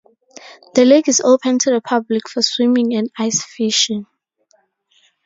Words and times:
The 0.73 0.83
lake 0.83 1.07
is 1.07 1.21
open 1.23 1.59
to 1.59 1.69
the 1.69 1.79
public 1.79 2.27
for 2.27 2.41
swimming 2.41 2.95
and 2.95 3.11
ice 3.19 3.43
fishing. 3.45 4.07